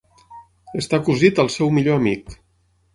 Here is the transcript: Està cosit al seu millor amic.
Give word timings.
Està 0.81 1.01
cosit 1.11 1.43
al 1.47 1.55
seu 1.59 1.73
millor 1.79 2.03
amic. 2.05 2.39